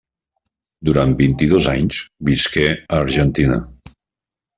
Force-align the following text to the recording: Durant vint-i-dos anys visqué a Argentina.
Durant 0.87 1.11
vint-i-dos 1.19 1.67
anys 1.73 1.99
visqué 2.31 2.65
a 2.71 2.79
Argentina. 3.01 3.61